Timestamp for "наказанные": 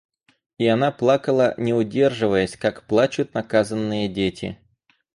3.35-4.09